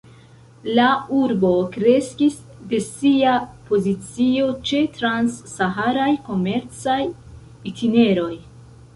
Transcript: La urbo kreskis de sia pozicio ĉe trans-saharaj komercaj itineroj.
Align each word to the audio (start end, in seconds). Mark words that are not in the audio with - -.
La 0.77 0.83
urbo 1.15 1.49
kreskis 1.73 2.37
de 2.71 2.79
sia 2.85 3.33
pozicio 3.67 4.47
ĉe 4.69 4.79
trans-saharaj 4.95 6.07
komercaj 6.31 6.99
itineroj. 7.73 8.33